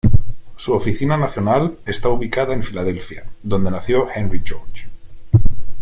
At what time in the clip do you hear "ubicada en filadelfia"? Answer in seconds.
2.09-3.25